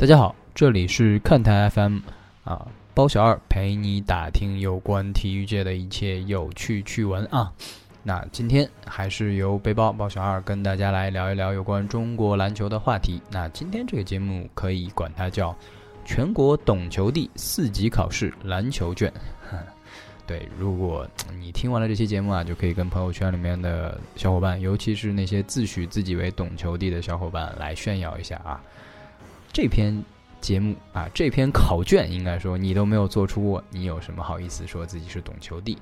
[0.00, 1.98] 大家好，这里是看台 FM
[2.44, 7.52] 啊，包小二陪你打听有关体育界的一切有趣趣闻啊。
[8.02, 13.20] 那今天还是由背包包小二跟大家来聊一聊有关中国篮球的话题。
[13.30, 15.54] 那今天这个节目可以管它叫
[16.02, 19.12] 全国懂球帝四级考试篮球卷。
[20.26, 21.06] 对，如果
[21.38, 28.58] 你听完了这期节目啊，就可以跟朋友圈里面的小伙伴，尤其是那些自诩自己为懂球帝的小伙伴来炫耀一下啊。
[29.52, 30.04] 这篇
[30.40, 35.76] 节目啊，这篇考卷应该说你都没有做出过，你有什么好意思说自己是懂球帝？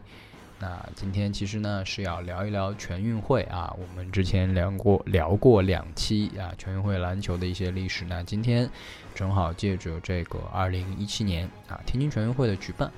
[0.59, 8.07] 那今天其实呢是要聊一聊全运会啊，我们之前聊过聊过两期啊，全运会篮球的一些历史。
[8.07, 8.69] 那今天
[9.15, 12.91] 正好借着这个二零一七年啊天津全运会的举办，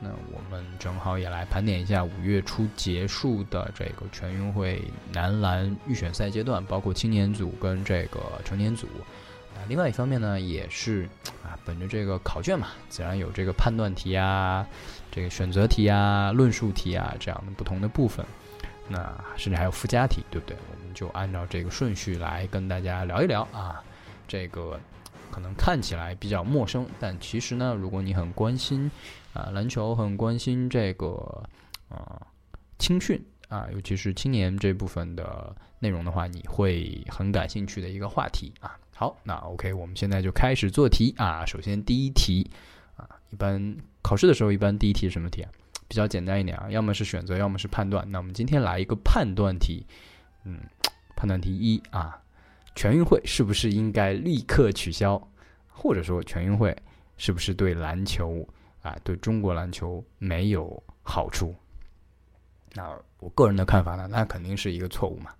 [0.00, 4.82] 那我们正好也来盘点一下五月初结束的这个全运会
[5.12, 8.88] 男篮预选赛阶段，包括青年组跟这个成年组。
[9.54, 11.08] 啊另外一方面呢，也是
[11.42, 14.66] 啊，本着这个考卷嘛，自然有这个判断题啊，
[15.10, 18.24] 这个选择题啊、论述题啊这样的不同的部分。
[18.86, 18.98] 那
[19.36, 20.54] 甚至还有附加题，对不对？
[20.70, 23.82] 我们就按照这个顺序来跟大家聊一聊啊。
[24.28, 24.78] 这个
[25.30, 28.90] 可能看起来比较陌生，但其实呢，如果你很关心
[29.32, 31.42] 啊篮球，很关心这个
[31.88, 32.26] 啊
[32.78, 38.76] 青训啊，尤其是青年这部分的内容的话，你会很感兴趣的一个话题啊。
[38.96, 41.44] 好，那 OK，我们现在就开始做题啊。
[41.44, 42.48] 首先第一题
[42.96, 45.50] 啊，一般考试的时候，一般第一题是什么题啊？
[45.88, 48.08] 比较简单一点啊，要么是选择，要么是判断。
[48.08, 49.84] 那我们今天来一个判断题，
[50.44, 50.60] 嗯，
[51.16, 52.16] 判断题一啊，
[52.76, 55.20] 全运会是不是应该立刻取消？
[55.68, 56.74] 或者说全运会
[57.16, 58.48] 是不是对篮球
[58.80, 61.52] 啊，对中国篮球没有好处？
[62.74, 65.32] 那我个人的看法呢，那肯定是一个错误嘛。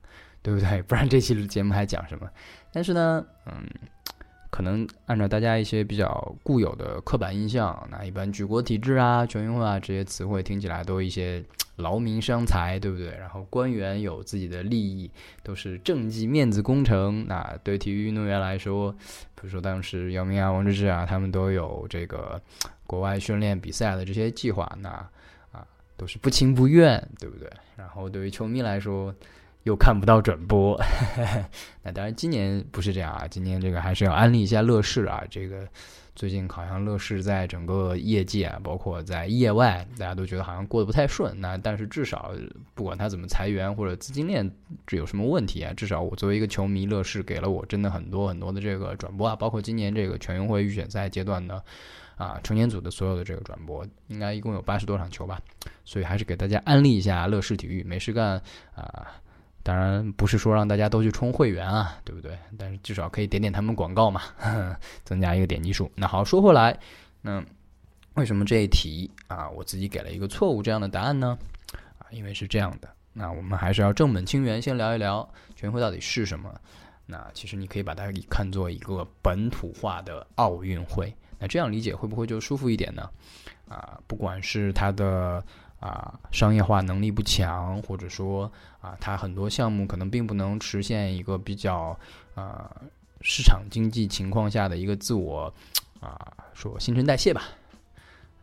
[0.42, 0.82] 对不对？
[0.82, 2.28] 不然这期节目还讲什么？
[2.74, 3.66] 但是呢，嗯，
[4.50, 11.42] 可能按照大家一些比较固有的刻板印象，那一般举国体制啊、全运会啊这些词汇听起来都一些
[11.76, 13.10] 劳民伤财，对不对？
[13.16, 15.10] 然后官员有自己的利益，
[15.42, 17.24] 都是政绩面子工程。
[17.26, 18.92] 那对体育运动员来说，
[19.34, 22.40] 比如说当时姚明啊、王治郅啊，他们都有这个
[22.86, 24.88] 国外训练比赛的这些计划，那
[25.52, 27.48] 啊都是不情不愿，对不对？
[27.76, 29.12] 然后对于球迷来说，
[29.64, 30.78] 又看不到转播，
[31.82, 35.24] 那当然今年不是这样啊，今年这个还是要安利一下乐视啊。
[35.30, 35.66] 这个
[36.14, 41.34] 最近好像乐视在整个业界啊，包括在业外，大家都觉得好像过得不太顺。
[41.40, 42.32] 那但是至少
[42.74, 44.48] 不管他怎么裁员或者资金链
[44.86, 51.64] 这有什么问题啊，至少我作为一个球迷，乐视给了我真的很多很多的这个转播啊，包括今年这个全运会预选赛阶段的
[52.16, 55.40] 啊成年组的所有的这个转播，应该一共有八十多场球吧。
[55.86, 58.40] 所以还是给大家安利一下乐视体育，没事干
[58.74, 59.06] 啊。
[59.64, 62.38] 当然不是说让大家都去充会员啊，对不对？
[62.58, 64.20] 但是至少可以点点他们广告嘛，
[65.04, 65.90] 增加一个点击数。
[65.94, 66.78] 那好，说回来，
[67.22, 67.42] 那
[68.12, 71.38] 为什么这一题啊，我自己给了一个错误这样的答案呢？
[71.98, 72.88] 啊，因为是这样的。
[73.14, 75.26] 那我们还是要正本清源，先聊一聊
[75.56, 76.54] 全运会到底是什么。
[77.06, 81.10] 那其实你可以把它给看作一个本土化的奥运会。
[81.38, 83.08] 那这样理解会不会就舒服一点呢？
[83.66, 85.42] 啊，不管是它的。
[85.84, 88.50] 啊，商业化能力不强，或者说
[88.80, 91.94] 啊，它很多项目可能并不能实现一个比较
[92.34, 92.74] 啊
[93.20, 95.52] 市场经济情况下的一个自我
[96.00, 96.18] 啊
[96.54, 97.42] 说新陈代谢吧。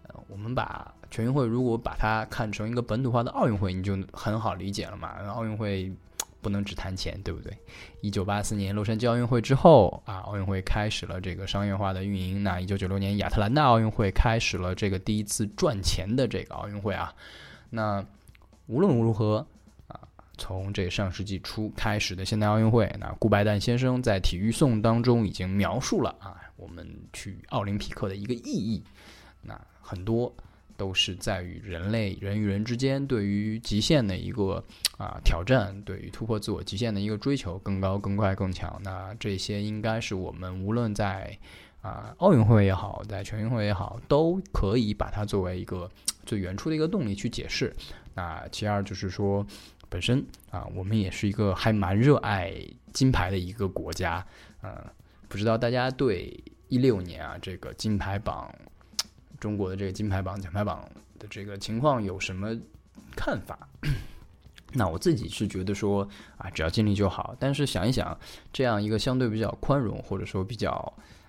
[0.04, 5.10] 呃，我们把全运会如果把它看成一个本土化的奥运会，你就很好理解了嘛。
[5.30, 5.92] 奥运会。
[6.42, 7.56] 不能只谈钱，对不对？
[8.02, 12.44] 一九八四年洛杉矶奥运会之后啊，奥运会开始了这个商业化的运营。
[12.44, 17.14] 那一九九六年亚特兰大奥运会开始了这个第一次赚钱的这个奥运会啊。
[17.70, 18.04] 那
[18.68, 19.46] 无论如何
[19.88, 20.00] 啊，
[20.38, 28.84] 从这上世纪初开始的现代奥运会，那顾拜旦先生在《体育颂》当中已经描述了啊，我们去奥林匹克的一个意义。
[29.42, 30.34] 那很多。
[30.82, 34.64] 都是在于人类人与人之间对于极限的一个
[34.98, 38.82] 啊挑战，对于突破自我极限的一个追求，更高、更快、更强。
[38.84, 41.38] 那这些应该是我们无论在
[41.84, 45.88] 啊奥运会也好，在全运会也好，都可以把它作为一个
[46.26, 47.72] 最原初的一个动力去解释。
[48.16, 49.46] 那其二就是说，
[49.88, 52.52] 本身啊，我们也是一个还蛮热爱
[52.92, 54.26] 金牌的一个国家。
[54.64, 54.84] 嗯，
[55.28, 58.52] 不知道大家对一六年啊这个金牌榜。
[59.42, 60.88] 中国的这个金牌榜、奖牌榜
[61.20, 62.56] 的这个情况有什么
[63.16, 63.68] 看法？
[64.74, 66.08] 那我自己是觉得说
[66.38, 67.36] 啊，只要尽力就好。
[67.38, 68.18] 但是想一想，
[68.54, 70.72] 这样一个相对比较宽容或者说比较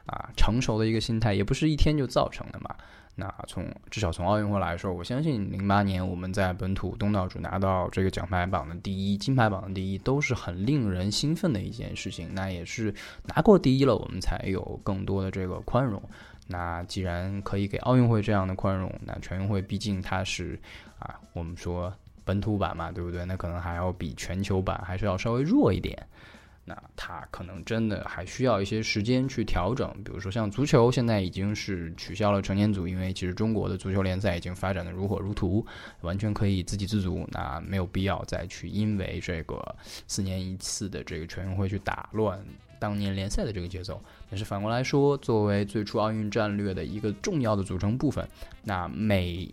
[0.06, 2.76] 啊成熟的一个心态，也不是一天就造成的嘛。
[3.14, 12.34] 那从至少从奥运会来说，我相信零八年我们在本土东道主拿到这个奖牌榜的第一、金牌榜的第一，都是很令人兴奋的一件事情。
[12.34, 12.94] 那也是
[13.24, 16.02] 拿过第一了，我们才有更多的这个宽容。
[16.52, 20.60] 那既然可以给奥运会这样的宽容，那全运会毕竟它是
[20.98, 21.90] 啊，我们说
[22.24, 23.24] 本土版嘛，对不对？
[23.24, 26.06] 那可能还要比全球版还是要稍微弱一点。
[26.64, 35.66] 那它可能真的还需要一些时间去调整，比如说像足球，现在已经是取消了成年组，因为其实中国的足球联赛已经发展的如火如荼，
[36.02, 39.74] 完全可以自给自足，那没有必要再去因为这个
[40.06, 42.38] 四年一次的这个全运会去打乱
[42.82, 44.02] 当年联赛的这个节奏。
[44.28, 48.28] 但是反过来说，作为最初奥运战略的一个重要的组成部分，
[48.64, 49.48] 那每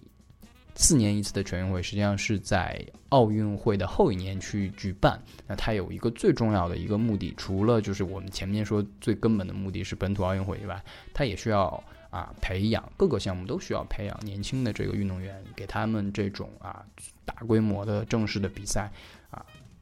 [0.73, 5.21] 四年一次的全运会实际上是在奥运会的后一年去举办。
[5.45, 10.81] 那它有一个最重要的一个目的，除了就是我们前面说最根本的目的是本土奥运会以外，
[11.13, 16.83] 它也需要啊培养各个项目都需要培养年轻的这个运动员，给他们这种啊
[17.25, 18.89] 大规模的正式的比赛，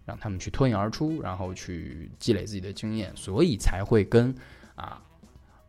[0.08, 4.34] 让他们去脱颖而出，然后去积累自己的经验，所以才会跟
[4.74, 5.04] 啊。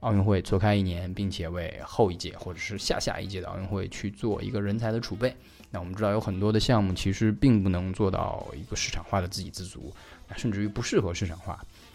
[0.00, 5.34] 奥运会错开一年，并且为后一届或者是下下一届的奥运会去做一个人才的储备。
[5.72, 9.92] 那我们知道有很多的项目其实并不能做到一个市场化的自给自足，
[10.36, 11.54] 甚至于不适合市场化。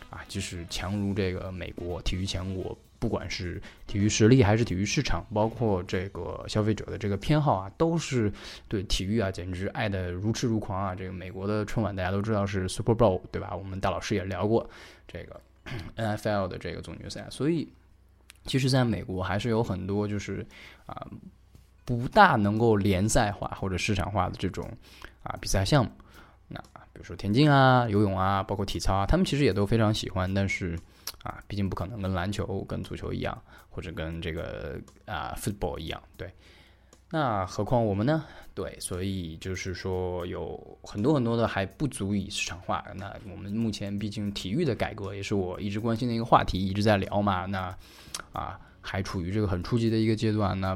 [0.09, 8.31] 啊，即使强如这个美国体育强国，不管是体育实力还是体育市场，包括这个消费者的这个偏好啊，都是
[8.69, 10.95] 对体育啊简直爱得如痴如狂啊。
[10.95, 13.53] 这个美国的春晚大家都知道是 Super Bowl，对吧？
[13.53, 14.69] 我们大老师也聊过
[15.05, 15.41] 这个
[15.97, 17.67] NFL 的这个总决赛，所以。
[18.45, 20.45] 其实，在美国还是有很多就是
[20.85, 21.07] 啊，
[21.85, 24.69] 不大能够联赛化或者市场化的这种
[25.23, 25.91] 啊比赛项目。
[26.49, 26.59] 那
[26.91, 30.33] 比如说田径啊、游泳啊，包括体操啊，他们其实也都非常喜欢。
[30.33, 30.77] 但是
[31.23, 36.31] 啊，毕竟不可能跟篮球、跟足球一样，或者跟这个啊 football 一样，对。
[37.09, 38.25] 那何况我们呢？
[38.55, 42.83] 对，所以就是说有很多很多的还不足以市场化。
[42.95, 47.45] 那我们目前毕竟体育的改革也是我一直关心的一个话题，一直在聊嘛。
[47.45, 47.77] 那
[48.31, 50.59] 啊，还处于这个很初级的一个阶段。
[50.59, 50.75] 那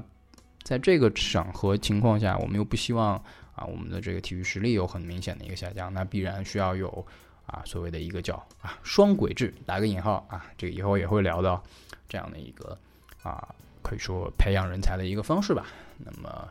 [0.61, 3.15] 在这个场合情况下，我们又不希望
[3.55, 5.91] 啊，我们的这个体育实力有很明显的一个下降。
[5.91, 7.03] 那必然需要有
[7.47, 11.61] 啊，所谓的一个叫啊双轨制，打个引号啊，这个以后也会聊到
[12.07, 12.77] 这样的一个
[13.23, 13.55] 啊。
[13.83, 15.67] 可以说培养人才的一个方式吧。
[15.97, 16.45] 那么，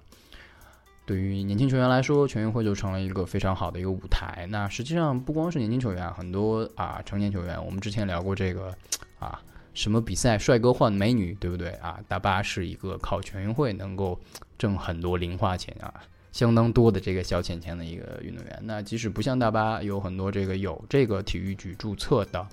[1.04, 4.46] 对于年轻球员来说，全运会就成了一个非常好的一个舞台。
[4.48, 8.74] 那实际上不光是年轻球员，很多啊成年球员，我们之前聊过这个
[9.18, 9.38] 啊
[9.74, 12.00] 什么比赛，帅哥换美女，对不对啊？
[12.08, 14.18] 大巴是一个靠全运会能够
[14.56, 15.92] 挣很多零花钱啊，
[16.36, 18.62] 相当多的这个小钱钱的一个运动员。
[18.64, 22.46] 那即使不像大巴，有很多这个有这个体育局注册的。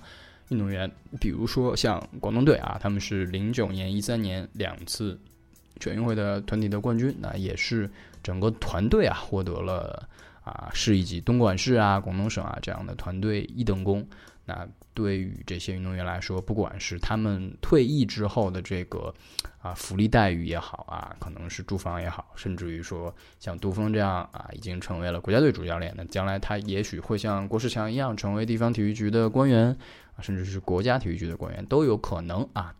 [0.50, 5.18] 运动员，比如说像广东队啊，他们是零九年、一三年两次
[5.80, 7.90] 全运会的团体的冠军，那也是
[8.22, 10.06] 整个团队啊获得了
[10.42, 14.06] 啊市一级东莞市啊、广东省啊这样的团队一等功。
[14.46, 19.12] 那对于这些运动员来说，不管是他们退役之后的这个
[19.60, 29.76] 啊福利待遇也好啊，可能是住房也好，甚至于说像杜峰这样啊已经成为了国家队主教练，那将来他也许会像郭士强一样成为地方体育局的官员。
[30.20, 32.72] 甚至是国家体育局的官员都有可能啊，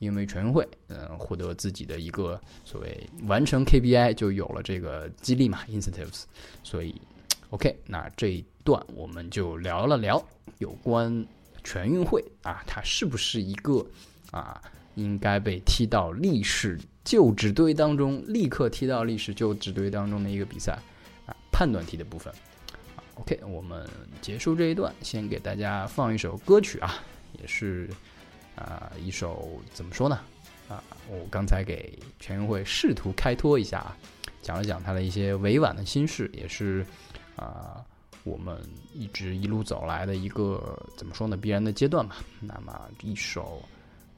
[0.00, 6.24] 因为全运会，嗯，获得自己的一个所谓完成 KPI 就有了这个激励嘛，incentives。
[6.62, 7.00] 所以
[7.48, 10.22] ，OK，那这段我们就聊了聊
[10.58, 11.26] 有关
[11.64, 13.86] 全运会啊，它是不是一个
[14.30, 14.60] 啊
[14.94, 20.78] 应该被踢到历史旧纸堆当中，立刻踢到历史旧纸堆当中的一个比赛
[21.24, 22.30] 啊，判断题的部分。
[23.14, 23.88] OK，我们
[24.20, 27.02] 结束这一段，先给大家放一首歌曲啊，
[27.40, 27.88] 也是
[28.54, 30.20] 啊一首怎么说呢？
[30.68, 33.96] 啊，我刚才给全运会试图开脱一下啊，
[34.42, 36.84] 讲了讲他的一些委婉的心事，也是
[37.36, 37.82] 啊
[38.28, 41.36] 我们一直一路走来的一个怎么说呢？
[41.36, 42.16] 必然的阶段吧。
[42.40, 43.62] 那么一首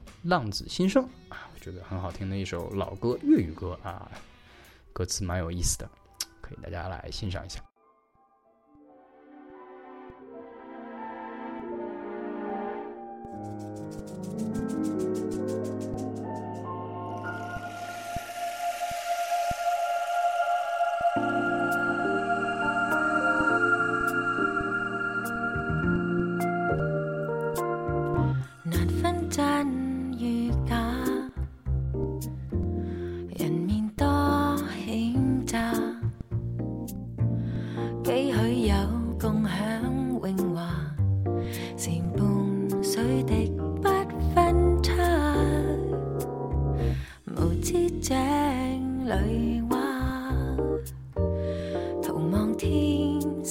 [0.23, 1.03] 《浪子心声》
[1.33, 4.11] 啊，我觉得很好听的一首老歌，粤语歌啊，
[4.91, 5.89] 歌词蛮有意思的，
[6.41, 7.70] 可以大家来欣赏一下。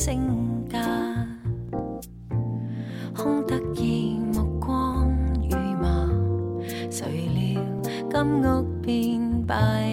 [0.01, 0.79] 升价，
[3.15, 6.09] 空得意目光如麻，
[6.91, 7.63] 谁料
[8.11, 9.90] 金屋变败。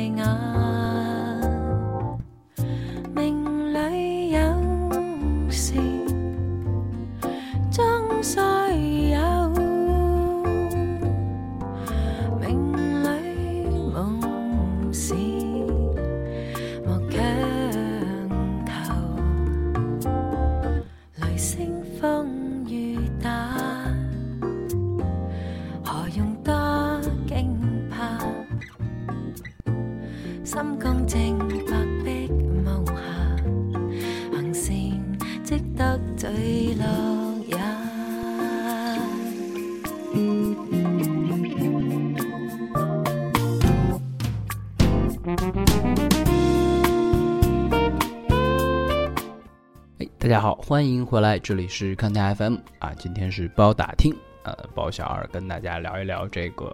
[50.77, 56.67] 欢迎回来，这里是看台 FM 啊，今天是包打听，呃，包小二跟大家聊一聊这个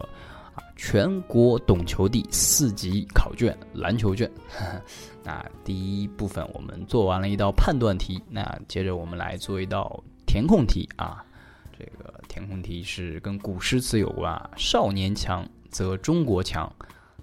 [0.53, 4.29] 啊全国懂球帝四级考卷篮球卷。
[5.23, 11.23] 那第一部分我们做完了一道判断题，那接着我们来做一道填空题啊。
[11.71, 16.69] 这个填空题是跟古诗词有关啊，少年强则中国强，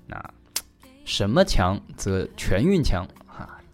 [0.07, 0.19] 那
[1.05, 3.07] 什么强则全运强？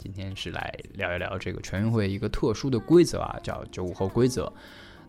[0.07, 4.49] 今天是来聊一聊这个全运会一个特殊的规则啊，叫九五后规则。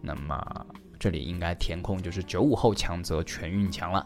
[0.01, 0.67] 那么
[0.99, 4.05] 这里应该填空就是九五后强则全运强了。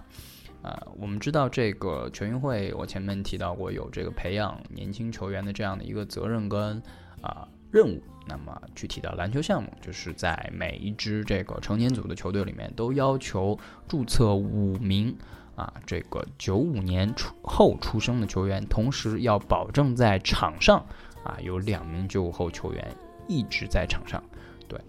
[0.61, 6.83] 呃，我们知道这个全运会，我前面提到过有这个培养年轻球员的这样的一个责任跟
[7.23, 8.03] 啊任务。
[8.27, 13.59] 那么具体的篮球项目，就是在每一支这个成年组的球队里面，都要求
[13.89, 15.17] 注册五名。
[15.55, 20.85] 啊，这个九五年出后出生的球员，同时要保证在场上
[21.25, 22.97] 啊有两名九五后球员
[23.29, 24.23] 一直在场上，
[24.67, 24.81] 对，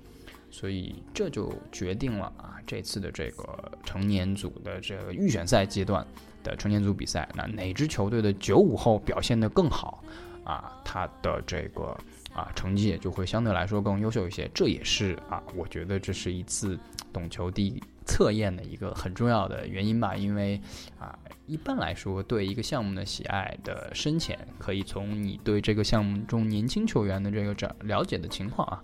[0.49, 6.05] 所以这就决定了啊这次的这个成年组的这个预选赛阶段
[6.43, 10.01] 的成年组比赛，那哪支球队的九五后表现得更好
[10.45, 11.95] 啊，他的这个
[12.33, 16.79] 啊成绩也就会相对来说更优秀一些，这也是啊我觉得这是一次
[17.11, 17.83] 懂球帝。
[18.05, 20.59] 测验的一个很重要的原因吧，因为
[20.99, 28.81] 啊，一般来说，对一个项目的喜爱的深浅，可以从你对这个项目中年轻球员的这个这了解的情况啊，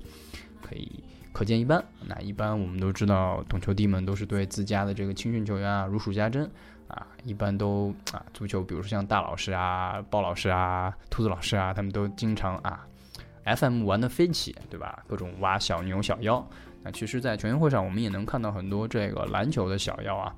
[0.62, 1.84] 可以可见一斑。
[2.06, 6.50] 那一般我们都知道，懂球帝们都是对自家的这个青训球员啊如数家珍
[6.88, 12.86] 啊，一般都啊，足球，比如说像大老师啊、鲍老师啊、兔子老师啊，他们都经常啊
[13.46, 15.04] ，FM 玩的飞起，对吧？
[15.08, 16.46] 各种挖小牛、小妖。
[16.82, 20.34] 那其实，在全运会上，我们也能看到很多这个篮球的小妖啊，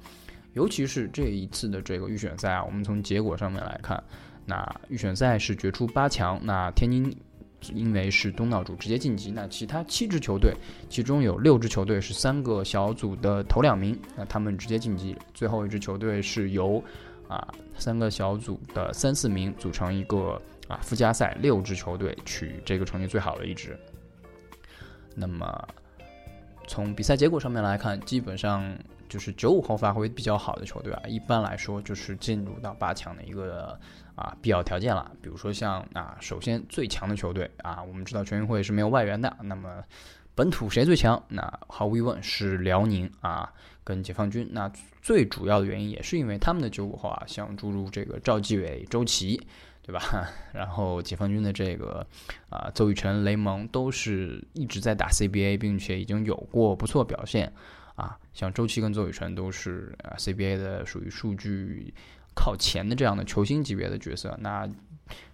[0.54, 4.04] 尤其是这一次的这个预选赛啊，我们从结果上面来看，
[4.44, 7.16] 那预选赛是决出八强，那天津
[7.76, 10.52] 因为是东道主直接晋级，那其他七支球队，
[10.90, 16.84] 其中有六支球队是三个小组的头两名，那他们直接晋级，最后一支球队是由
[17.28, 23.78] 啊三个小组的三四名组成一个啊附加赛六支球队取这个成绩最好的一支，
[25.14, 25.68] 那么。
[26.72, 28.64] 从比赛结果上面来看，基本上
[29.10, 33.78] 就是九五后发挥比较好的球队啊，一般来说就是进入到八强的一个
[34.16, 35.12] 啊必要条件了。
[35.22, 39.84] 比如说像啊，首先最强的球队啊，我们知道全运会是没有外援的，那么
[40.34, 41.22] 本土谁最强？
[41.28, 43.52] 那毫无疑问是辽宁啊，
[43.84, 44.48] 跟解放军。
[44.54, 49.46] 那最主要的原因也是因为他们的九五后啊，像诸如这个赵继伟、周琦。
[49.92, 50.30] 对吧？
[50.54, 52.06] 然后解放军的这个
[52.50, 57.52] 啊，邹雨辰、雷蒙都是一直在打 CBA，并且已经有过不错表现
[57.96, 58.18] 啊。
[58.34, 61.94] 像周琦跟邹雨辰都是啊 CBA 的属于数据
[62.34, 64.38] 靠前的这样的球星级别的角色。
[64.40, 64.66] 那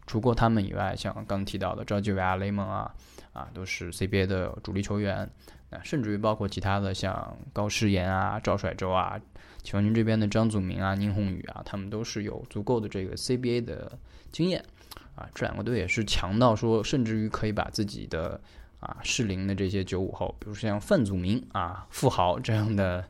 [0.07, 2.91] 除过他们以外，像刚提到的赵继伟啊、雷蒙啊
[3.33, 5.29] 啊，都是 CBA 的主力球员。
[5.69, 9.19] 那甚至于包括其他的像高诗岩啊、赵帅洲啊，
[9.61, 13.99] 解放军这边的张祖明啊、宁宏宇啊，他们都是有足够的这个 CBA 的
[14.31, 14.63] 经验
[15.15, 15.27] 啊。
[15.35, 18.39] 这两个队也是强到说，甚至于可以把自己的
[18.79, 23.03] 啊适龄的这些九五后，比如像范祖明啊、富豪这样的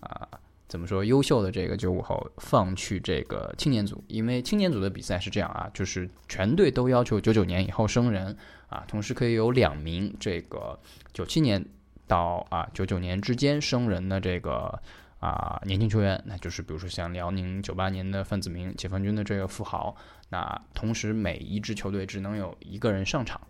[0.00, 0.28] 啊，
[0.66, 10.76] 怎么说优秀的这个九五后放去这个青年组，因为青年组的比赛是这样啊，就是全队都要求九九年以后生人啊，同时可以有两名这个
[11.12, 11.64] 九七年。
[12.12, 14.78] 到啊九九年之间生人的这个
[15.18, 19.96] 啊年轻球员，那就是比如说像辽宁九八年的范子铭，解放军的这个富豪。
[20.28, 23.40] 那同时每一支球队只能有一个人上场，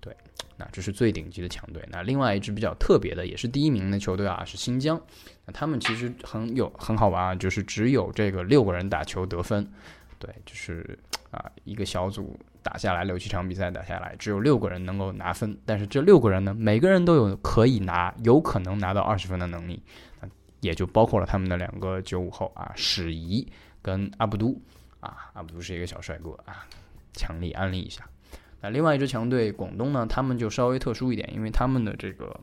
[0.00, 0.16] 对，
[0.56, 1.80] 那这是最顶级的强队。
[1.92, 5.00] 那另外一支比较特别的，也是第一名的球队啊，是新疆。
[5.46, 9.64] 那他们其实很有很好玩啊，就是只有这个六个人打球得分，
[10.18, 10.98] 对，就是
[11.30, 12.36] 啊一个小组。
[12.62, 19.82] 打下来六七场比赛打下来，只有六个人能够拿分，但是这六个人呢，每个人都有可以拿、有可能拿到二十分的能力，
[20.60, 23.46] 也就包括了他们的两个九五后啊，史仪
[23.82, 24.60] 跟阿布都。
[25.00, 26.64] 啊，阿布都是一个小帅哥啊，
[27.12, 28.08] 强力安利一下。
[28.60, 32.38] 那另外一支强队广东呢，他们就稍微特殊一点，因为他们的这个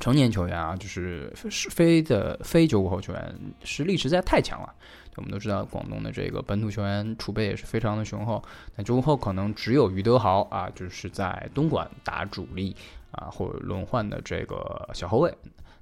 [0.00, 1.32] 成年球员啊，就是
[1.70, 3.34] 非的非九五后球员
[3.64, 4.74] 实力实在太强了。
[5.16, 8.42] 我们都知道，广东的这个本土球员储备也是非常的雄厚。
[8.74, 12.74] 那九五后可能只有于德豪啊，就是在东莞打主力
[13.10, 15.30] 啊，或者轮换的这个小后卫。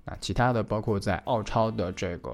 [0.04, 2.32] 那其他的包括在澳超的这个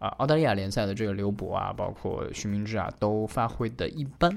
[0.00, 4.36] 啊澳大利亚联赛的这个刘博啊，包括徐明志啊，都发挥的一般。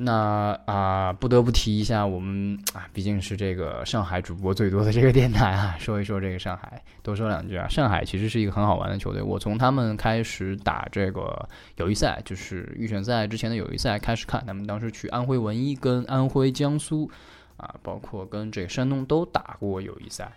[0.00, 7.66] 那啊，不得不提一下，我们啊，毕竟是这个上海主播最多的这个电台啊，说一说这个上海，多说两句啊。
[7.66, 17.10] 上海其实是一个很好玩的球队，我从他们开始打这个友谊赛，就是预选赛之前的友谊赛开始看，他们当时去安徽文一跟安徽江苏
[17.56, 20.30] 啊，包括跟这个山东都打过友谊赛，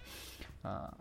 [0.64, 0.92] 啊，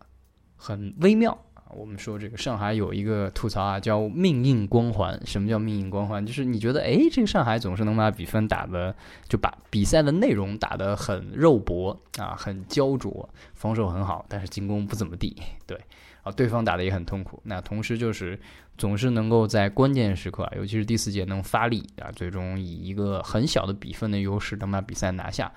[0.57, 1.47] 很微妙。
[1.75, 5.21] 我们说这个上海有一个吐槽啊，叫命硬光环。
[5.25, 6.25] 什么叫命硬光环？
[6.25, 8.95] 就是你觉得，哎，这个上海总是能把比分打的，
[9.29, 15.37] 就把比赛的内容打得很肉搏啊，很焦灼，防守很好，但是进攻不怎么地。
[15.67, 15.79] 对，
[16.23, 17.41] 啊，对方打的也很痛苦。
[17.45, 18.39] 那同时就是
[18.77, 25.53] 总是能够在关键时刻，尤其是第四节能发力啊，最终以一个很小的比分的优势能把比赛拿下。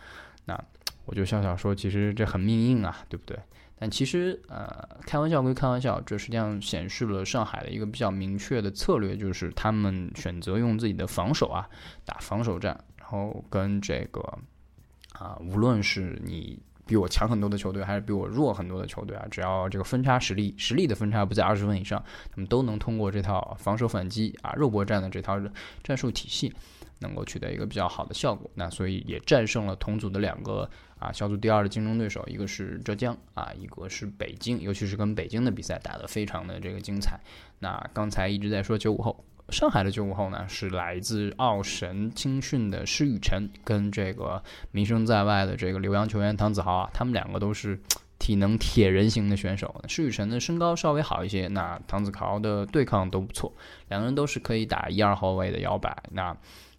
[0.46, 0.62] 那
[1.06, 3.38] 我就笑笑说，其实这很命硬啊，对不对？
[3.84, 11.68] 但其实，呃，开玩笑归开玩笑，这实际上显示了上海的一个比较明确的策略，就是他们选择用自己的防守啊
[12.06, 14.22] 打防守战，然后跟这个
[15.20, 25.38] 啊，无论是你比我强很多的球队，还是比我弱很多的球队啊，只要这个分差实力实力的分差不在二十分以上，他们都能通过这套防守反击啊肉搏战的这套
[25.84, 26.54] 战术体系。
[27.04, 37.20] 能够取得一个比较好的效果，那所以也战胜了同组的两个啊小组第二的竞争对手，一个是浙江啊，一个是北京，尤其是跟北京的比赛打得非常的这个精彩。
[37.60, 47.80] 那刚才一直在说九五后，上海的九五后呢是来自奥神青训的施雨辰，跟这个名声在外的这个留洋球员唐子豪啊，他们两个都是
[48.20, 49.84] 体能铁人型的选手。
[49.90, 53.54] 施雨辰的身高稍微好一些，那唐子豪的对抗都不错，
[53.90, 56.02] 两个人都是可以打一二后卫的摇摆。
[56.12, 56.36] 那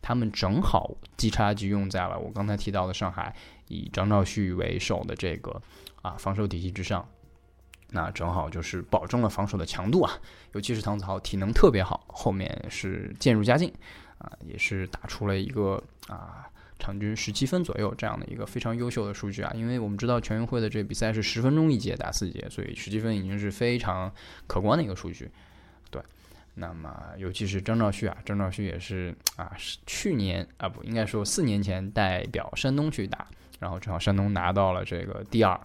[0.06, 3.34] 他们正好机差就用在了我刚才提到的上海
[3.68, 5.58] 以张兆旭为首的这个
[6.02, 7.08] 啊防守体系之上，
[7.88, 10.12] 那正好就是保证了防守的强度啊，
[10.52, 13.72] 尤其是唐子豪体能特别好，后面是渐入佳境
[14.18, 16.46] 啊，也是打出了一个啊
[16.78, 24.12] 场均十七分左右这样的一个非常优秀的数据啊，因为我们知道全运会的这比赛是十分钟一节打四节，所以十七分已经是非常
[24.46, 25.30] 可观的一个数据。
[26.56, 33.26] 那么，尤其是张兆旭啊，张兆旭也是啊，是去年啊，不应该说四年前代表山东去打，
[33.58, 35.60] 然后正好山东拿到了这个第二，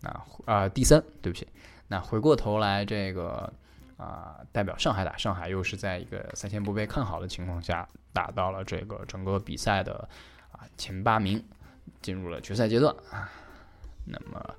[0.00, 1.48] 那啊第三，对不起，
[1.88, 3.52] 那回过头来这个
[3.96, 10.08] 啊代表上海打，上海又是在一个赛前不被看好的情况下打到了这个整个比赛的
[10.52, 11.44] 啊前八名，
[12.00, 13.28] 进入了决赛阶段啊，
[14.04, 14.54] 那么。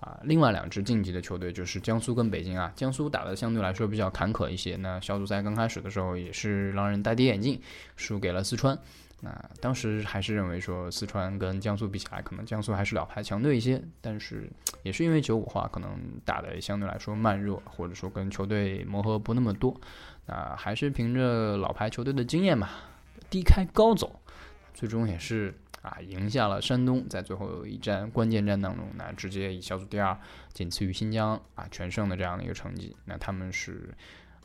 [0.00, 2.70] 啊，另外两支晋级的球队就是江苏跟北京啊。
[2.76, 7.60] 江苏打的相对来说比较坎坷一些，那小组赛刚开始的时候也是让人大跌眼镜，
[7.96, 8.78] 输给了四川。
[9.22, 13.82] 那当时还是认为说四川跟江苏比起来，可能江苏还是老牌强队一些。
[14.02, 14.48] 但是
[14.82, 19.74] 也是因为九五化，可能打的相对来说慢热，或者说跟球队磨合不那么多。
[20.26, 22.68] 那还是凭着老牌球队的经验嘛，
[23.30, 24.20] 低开高走，
[24.74, 25.54] 最终也是。
[25.86, 30.18] 啊，赢下了山东，在最后一战关键战当中，那直接以小组第二，
[30.52, 32.96] 仅次于新疆啊全胜的这样的一个成绩。
[33.04, 33.94] 那他们是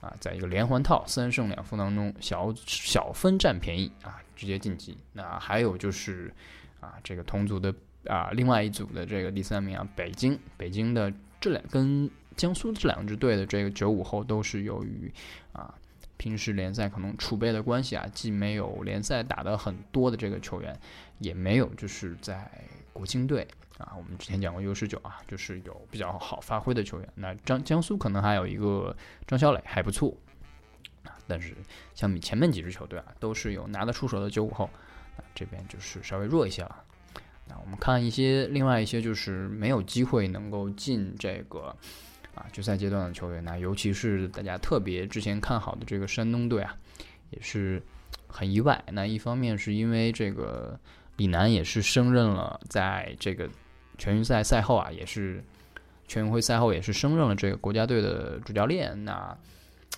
[0.01, 4.95] 啊，在一个连环套三胜两负当中，小小分占便宜啊，直接晋级。
[5.13, 6.31] 那还有就是
[6.79, 7.73] 啊，这个同组的
[8.05, 15.11] 啊，另外一组的这个第三名啊，北京，北京的这两跟江苏这两支队的这个九五后都是由于
[15.53, 15.73] 啊。
[16.21, 20.79] 平时联赛可能储备的关系啊，既没有联赛打的很多的这个球员，
[21.17, 22.47] 也没有就是在
[22.93, 23.47] 国青队
[23.79, 27.09] 啊，我们之前讲过 U 十九啊，就是有比较好发挥的球员。
[27.15, 30.15] 那张江苏可能还有一个张小磊还不错
[31.05, 31.57] 啊，但是
[31.95, 34.65] 相比前面几支球队啊，都是有拿得出手的九五后，
[35.17, 36.83] 啊这边就是稍微弱一些了。
[37.47, 41.75] 那我们看一些另外一些就是没有机会能够进这个。
[42.41, 46.75] 啊，决赛阶段的球员，那尤其是大家特别之前看好的这个山东队啊，
[47.29, 47.81] 也是
[48.27, 48.83] 很意外。
[48.91, 50.79] 那一方面是因为这个
[51.17, 53.47] 李楠也是升任了，在这个
[53.99, 55.43] 全运赛赛后啊，也是
[56.07, 59.05] 全运会赛后也是升任了这个国家队的主教练。
[59.05, 59.37] 那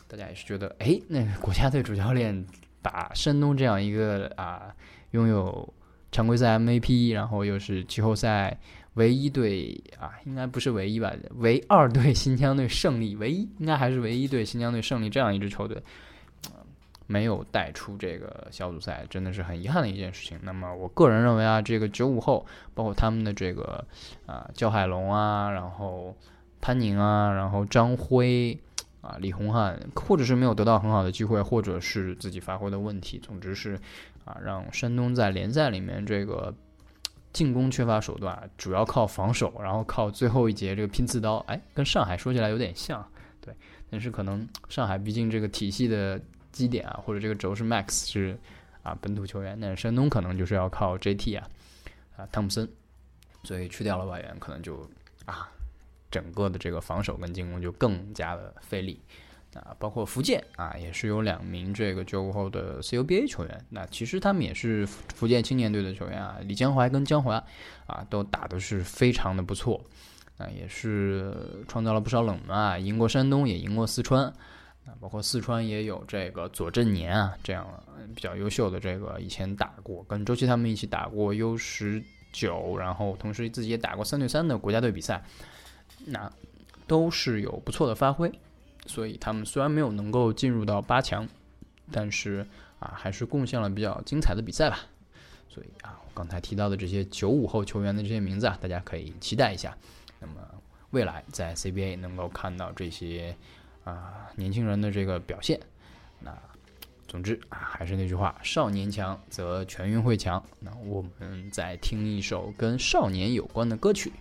[0.08, 2.46] 大家也是觉得，哎，那国家队主教练
[2.82, 4.76] 把山东这样一个啊，
[5.12, 5.74] 拥有
[6.12, 8.60] 常规赛 MVP，然后又是季后赛。
[8.96, 11.12] 唯一对啊，应该不是唯一吧？
[11.38, 15.82] 唯二对新疆队胜利，唯一应该还是唯一对新疆队胜利这样一支球队，
[17.08, 20.40] 没有带出这个小组赛，真的是很遗憾的一件事情。
[20.44, 23.84] 那么我个人认为啊，这个九五后，包括他们的这个
[24.28, 26.16] 啊焦海龙啊，然后
[26.62, 28.56] 潘宁啊，然后张辉
[29.02, 33.74] 啊，李洪汉，或者是没有得到很好的机会，或者是自己发挥的问题，总之是
[34.24, 36.54] 啊，让山东在联赛里面这个。
[37.34, 43.04] 进攻缺乏手段，主要靠防守，然后靠最后一节这个拼刺刀，哎，跟上海说起来有点像，
[43.42, 43.54] 对，
[43.90, 48.38] 但是可能上海毕竟这个体系的基点啊，或者这个轴是 Max 是
[48.84, 51.48] 啊本土球员，但是山东可能就是要靠 JT 啊
[52.16, 52.70] 啊汤普森，
[53.44, 54.88] 所以去掉了外援，可能就
[55.26, 55.50] 啊
[56.12, 59.02] 整个的这个防守跟进攻就更加的费力。
[59.60, 63.66] 啊，包括福建啊，也是有两名这个九五后的 CUBA 球员。
[63.70, 67.36] 那其实他们也是福建青年队的球员啊，李江淮跟江淮
[67.86, 69.84] 啊，都打的是非常的不错。
[70.38, 74.26] 啊，也是创造了不少冷门啊，赢过山东，也赢过四川。
[74.86, 77.66] 啊，包括四川也有这个左振年啊，这样
[78.14, 85.24] 比较优秀的这个以前打过，跟周琦他们一起打过 U 十九，然后同时自己也打过三对三的国家队比赛，
[86.06, 86.30] 那
[86.86, 88.30] 都是有不错的发挥。
[88.86, 91.28] 所以他们虽然没有能够进入到八强，
[91.92, 92.46] 但是
[92.80, 94.80] 啊，还是贡献了比较精彩的比赛吧。
[95.48, 99.78] 所以啊，我刚才提到的这些九五后球员的这些名字啊，大家可以期待一下。
[100.20, 100.34] 那么
[100.92, 103.36] 未来在 CBA 能够看到这些
[103.84, 105.60] 啊年轻人的这个表现。
[106.20, 106.36] 那
[107.08, 110.44] 总之啊，还是那句话，少年强则全运会强。
[110.60, 114.12] 那我们再听一首跟少年有关的歌曲，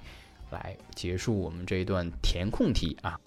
[0.50, 3.18] 来结束我们这一段填空题啊。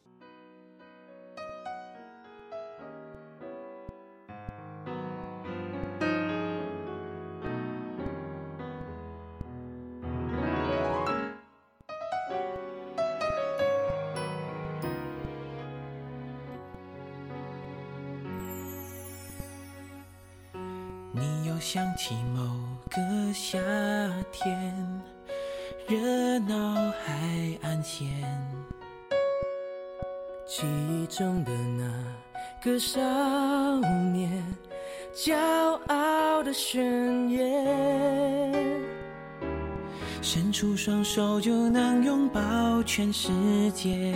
[42.96, 43.30] 全世
[43.74, 44.14] 界。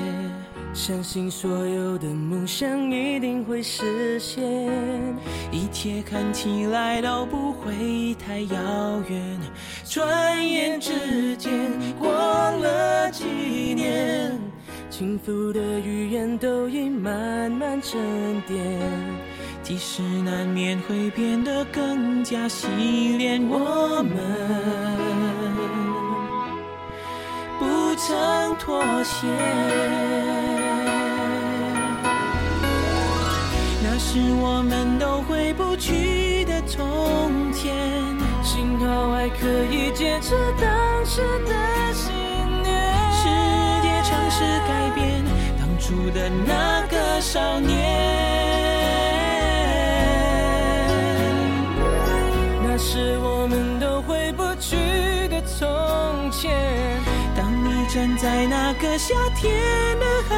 [0.73, 4.41] 相信所有的梦想一定会实现，
[5.51, 9.37] 一切看起来都不会太遥远。
[9.83, 11.51] 转眼之间
[11.99, 13.25] 过了几
[13.75, 14.39] 年，
[14.89, 17.99] 轻浮的语言都已慢慢沉
[18.47, 18.57] 淀，
[19.61, 22.65] 即使难免会变得更加洗
[23.17, 25.28] 练，我们
[27.99, 29.27] 曾妥协。
[33.83, 37.75] 那是我们都回不去的从前，
[38.41, 42.13] 幸好还可以坚持当时的信
[42.63, 42.71] 念。
[43.12, 43.27] 世
[43.81, 45.21] 界尝试改变
[45.59, 47.75] 当初的那个少年，
[52.63, 54.77] 那是我们都回不去
[55.27, 57.09] 的从前。
[57.91, 59.52] 站在那个夏天
[59.99, 60.36] 的海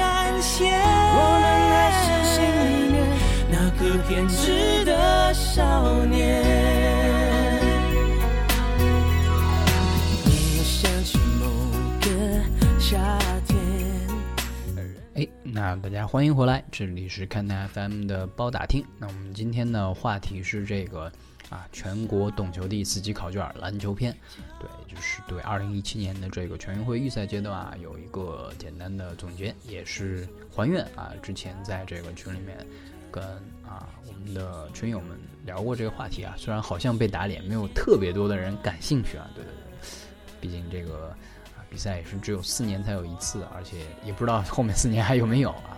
[0.00, 2.40] 岸线，我们还是心
[2.72, 2.96] 里面。
[3.50, 6.42] 那个偏执的少年。
[10.24, 10.30] 你
[10.64, 11.44] 想起某
[12.00, 12.08] 个
[12.80, 12.96] 夏
[13.46, 13.54] 天。
[15.16, 18.82] 哎，那大家欢迎回来，这里是看台 FM 的包打听。
[18.98, 21.12] 那我们今天的话题是这个
[21.50, 24.14] 啊，全国懂球帝四级考卷篮球篇。
[24.58, 32.66] 对，就是对二零一七年的这个全运会预赛阶段啊，有一个简单的总结，也是还原啊，之前在这个群里面。
[33.08, 33.24] 跟
[33.64, 39.30] 啊，我们的群友们聊过这个话题啊，虽然好像被打脸，没有特别多的人感兴趣啊。
[39.34, 39.88] 对对对，
[40.38, 41.08] 毕竟这个
[41.56, 45.75] 啊比赛也是只有四年才有一次，而且也不知道后面四年还有没有啊。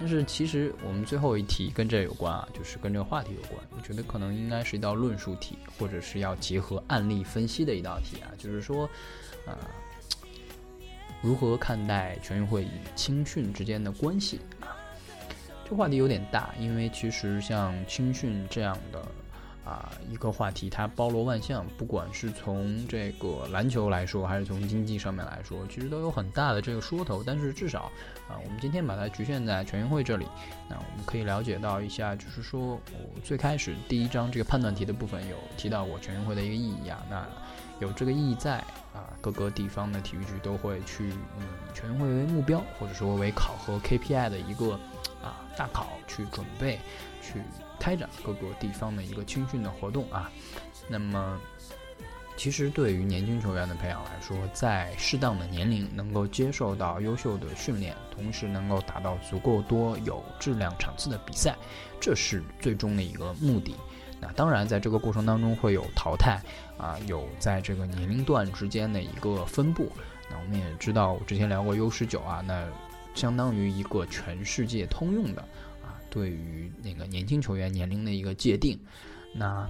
[0.00, 3.62] 但是其实我们最后一题跟这有关啊，就是跟这个话题有关。
[3.76, 8.88] 我觉得可能应该是一道论述题，或者是要结合案例分析的一道题啊，就是说，
[9.44, 9.54] 呃，
[11.20, 14.72] 如何看待全运会与青训之间的关系啊？
[15.68, 19.06] 这话题有点大，因为其实像青训这样的
[19.70, 27.22] 啊一个话题，它包罗万象，不管是从这个篮球来说，还是从经济上面来说，其实都有很大的这个说头。
[27.22, 27.82] 但是至少
[28.28, 30.26] 啊，我们今天把它局限在全运会这里，
[30.68, 32.60] 那我们可以了解到一下，就是说
[32.92, 37.24] 我最开始第一章这个判断题的部分有提到过全运会的一个意义啊，那
[37.78, 38.58] 有这个意义在
[38.92, 41.14] 啊，各个地方的体育局都会去以
[41.72, 44.76] 全运会为目标，或者说为考核 KPI 的一个。
[45.22, 46.78] 啊大考去准备，
[47.20, 47.42] 去
[47.80, 50.30] 开展各个地方的一个青训的活动啊。
[50.86, 51.40] 那么，
[52.36, 61.56] 其实对于年轻球员的培养来说，在适当的年龄能够接受到优秀的训练，同时能够达到足够多有质量场次的比赛，
[62.00, 63.74] 这是最终的一个目的。
[64.20, 66.38] 那当然，在这个过程当中会有淘汰
[66.76, 69.90] 啊，有在这个年龄段之间的一个分布。
[70.30, 72.68] 那我们也知道，我之前聊过 U 十九啊，那
[73.14, 75.42] 相当于一个全世界通用的，
[76.10, 78.78] 对于那个年轻球员年龄的一个界定。
[79.34, 79.68] 那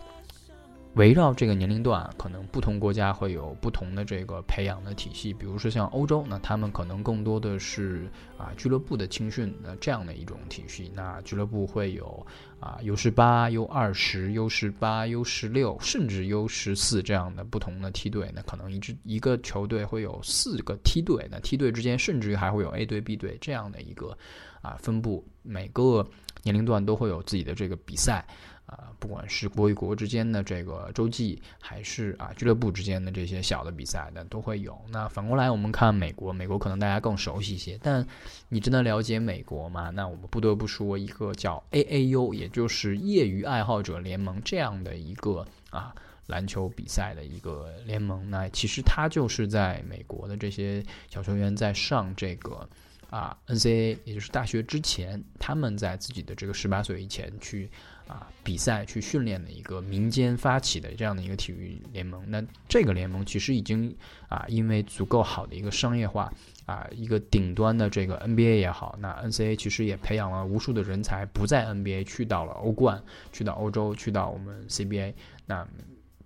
[0.95, 5.33] 围绕这个年龄段，可能不同国家会有不同的这个培养的体系。
[5.33, 10.91] 比如说像欧洲，那他们可能更多的是啊俱乐部的青训的这样的一种体系。
[10.93, 12.27] 那俱乐部会有
[12.59, 18.29] 啊 U 十八、U 二十、U 十八、U 十六，甚至 U 十四这样的不同的梯队。
[18.35, 24.19] 那可能一支一个球队会有四个梯队，那梯队之间甚至于还会有 A 队、B 队这样的一个
[24.61, 25.25] 啊分布。
[25.43, 26.05] 每个
[26.43, 28.25] 年龄段都会有自己的这个比赛。
[28.67, 34.81] 啊，不管是国与国之间的这个洲际，还是啊俱乐部之间的这些小的比赛的，都会有。
[34.93, 37.77] 那反过来，我们看美国，美国可能大家更熟悉一些。
[37.83, 38.07] 但
[38.49, 39.91] 你真的了解美国吗？
[39.91, 45.93] 那我们不得不说一个叫 AAU，也就是业余爱好者联盟这样的一个啊
[46.29, 48.31] 篮球比赛的一个联盟。
[48.31, 52.71] 那其实它就是在美国的这些小球员在上这个
[53.11, 57.69] 啊 NCAA，也就是大学之前，他们在自己的这个十八岁以前去。
[58.11, 63.95] 啊，比赛去训练的一个民间发起的这样的一个体育联盟，那这个联盟其实已经
[64.29, 66.29] 啊，因为足够好的一个商业化
[66.67, 75.15] 啊，一个顶端的这个 NBA 也好，那 NCA 其实也培养了无数的人才，不在 NBA 去到了欧冠，去到欧洲，去到我们 CBA，
[75.47, 75.65] 那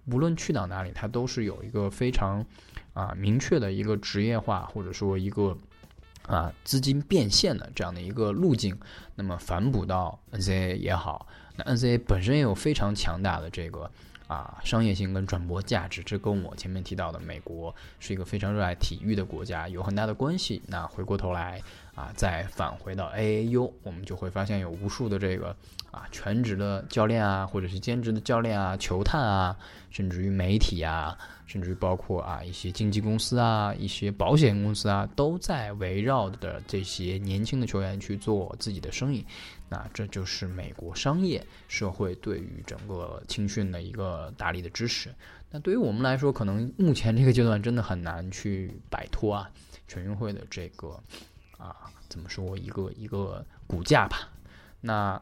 [0.06, 2.42] 无论去到哪里，它都是有一个非常
[2.94, 5.54] 啊明确的一个职业化或者说一个。
[6.26, 8.78] 啊，资金变现的这样的一个路径，
[9.14, 13.90] 那么反哺到 NCA 也好，那 NCA 本身也有非常强大的这个
[14.26, 20.62] 啊商业性跟转播价值，这跟我前面提到的美国是一个非常热爱体育的国家有很大的关系。
[20.66, 21.60] 那回过头来
[21.94, 25.54] 啊，再返回到 AAU，我们就会发现有无数的这个
[25.90, 29.56] 啊全职的教练啊，或者是兼职的教练啊、球探啊，
[29.90, 31.18] 甚至于媒体啊。
[31.46, 39.24] 甚至包括啊一些经纪公司啊，一些保险公司啊，都在围绕着这些年轻的球员去做自己的生意。
[39.68, 45.14] 那这就是美国商业社会对于整个青训的一个大力的支持。
[45.50, 49.50] 那对于我们来说，可能目前这个阶段真的很难去摆脱啊
[49.86, 50.98] 全运会的这个
[51.58, 51.76] 啊
[52.08, 54.28] 怎么说一个一个骨架吧。
[54.80, 55.20] 那。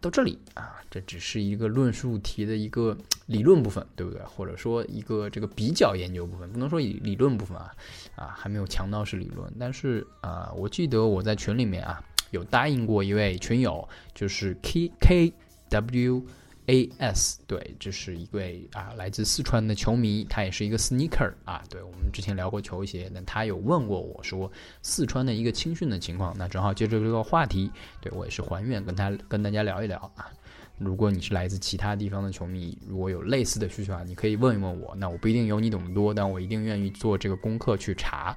[0.00, 4.22] 到这里啊，这只是一个论述题的一个理论部分，对不对？
[4.22, 7.74] 或者说一个这个比较研究部分，不能说以理论部分啊，
[8.14, 9.52] 啊还没有强到是理论。
[9.58, 15.32] 但是啊，我记得我在群里面啊有答应过一位群友，就是 K K
[15.68, 16.22] W。
[16.68, 17.40] A.S.
[17.46, 21.64] 对，这是一位啊来自四川的球迷，他也是一个 sneaker 啊。
[21.70, 24.52] 对我们之前聊过球鞋，那他有问过我说
[24.82, 27.70] 四川的一个青训的情况，那正好接着这个话题，
[28.02, 30.30] 对我也是还愿跟他跟大家聊一聊啊。
[30.76, 34.94] 如果你是来自其他地方的球迷，如果有类似的需求啊，你可以问一问我。
[34.94, 38.36] 那我不一定有你懂得多，但我一定愿意做这个功课去查。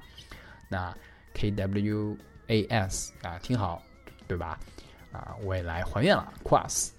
[0.70, 0.96] 那
[1.34, 3.12] K.W.A.S.
[3.20, 3.82] 啊，听好，
[4.26, 4.58] 对吧？
[5.12, 6.92] 啊，我也来还愿了，Quas。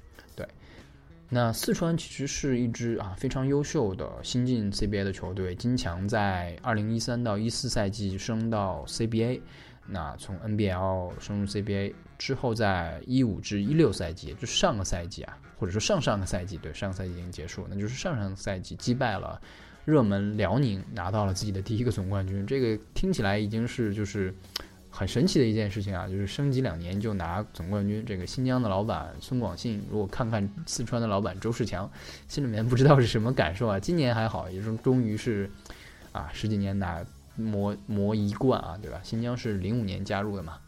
[1.29, 9.41] 那四川其实是一支啊非常优秀的新晋 CBA 的球队，金强在二零一三到一四赛季升到 CBA，
[9.87, 19.41] 那从 NBL 升入 CBA 之后，在一五至一六赛季，就上个赛季啊，或者说上上个赛季，对，上个赛季已经结束，那就是上上个赛季击败了
[19.85, 22.45] 热门辽宁，拿到了自己的第一个总冠军。
[22.45, 24.33] 这个听起来已经是就是。
[24.95, 28.05] 很神奇的一件事情啊，就是升级两年就拿总冠军。
[28.05, 31.89] 这个新疆的老板孙广信，如果看看四川的老板周世强，
[32.27, 33.79] 心里面不知道是什么感受啊。
[33.79, 35.49] 今年还好，也是终于是
[36.11, 37.03] 啊十几年拿
[37.35, 38.99] 磨磨一冠啊，对吧？
[39.01, 40.59] 新疆是零五年加入的嘛，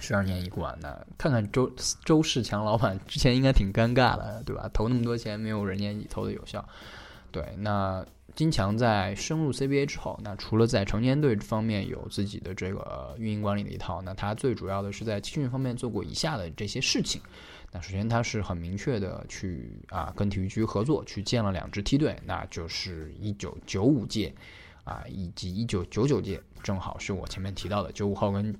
[0.00, 0.74] 十二年一冠。
[0.80, 1.70] 那看看周
[2.06, 4.70] 周世强老板之前应该挺尴尬的，对吧？
[4.72, 6.66] 投那么多钱，没有人家投的有效。
[7.30, 8.02] 对，那。
[8.34, 17.20] 金强在升入 CBA 之后，那除了在成年队方面有自己的这个运营管理的一套，那他最主要的是在青训方面做过以下的这些事情。
[17.70, 24.34] 那首先他是很明确的去啊跟体育局合作，去建了两支梯队，那就是一九九五届
[24.84, 28.54] 啊以及一九九九届，正好是我前面提到的九五号跟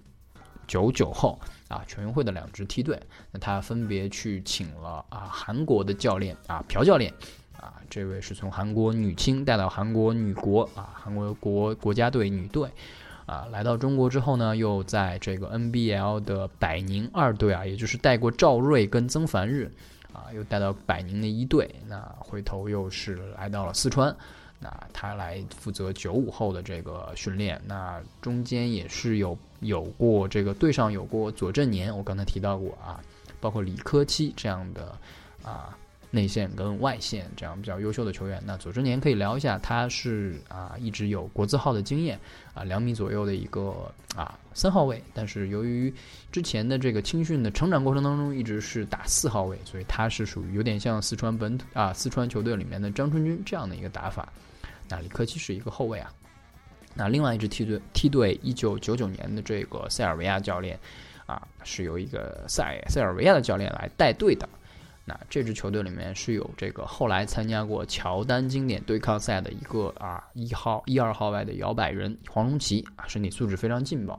[0.67, 3.01] 九九后啊全运会的两支梯队。
[3.31, 7.13] 那他分别去请了啊韩国的教练啊朴教练。
[7.63, 12.69] 啊，这位是从韩国女青带到韩国女国啊，韩国国国家队女队，
[13.25, 19.71] 啊，来到中国之后呢，又在这个 NBL 的百宁二队啊，也就是带过赵睿跟曾凡日
[20.13, 21.73] 啊，又带到百宁的一队。
[21.87, 24.13] 那回头又是来到了四川，
[24.59, 27.63] 那他来负责九五后的这个训练。
[27.65, 32.99] 那中间也是有有过这个队上有过左正年，我刚才提到过啊，
[33.41, 34.99] 包括李科七这样的
[35.45, 35.79] 啊。
[36.15, 42.21] 内线跟外线这样比较优秀的球员，那左正年可以聊一下，他是啊一直有国字号的经验
[42.53, 45.93] 啊，两米左右的一个啊三号位，但是由于
[46.31, 54.31] 之前的这个青训的成长过程当中一直是打四号位，所以他是属于有点像四川本土啊四川球队里面的张春军这样的一个打法。
[54.91, 56.13] 那李克七是一个后卫啊，
[56.95, 60.79] 那另外一支梯队梯队一九九九年的这个塞尔维亚教练
[61.25, 64.47] 啊是由一个塞塞尔维亚的教练来带队的。
[65.05, 74.15] 那这支球队里面是有这个后来参加过乔丹经典对抗赛的一个啊一号一二号外的摇摆人黄龙奇啊，身体素质非常劲爆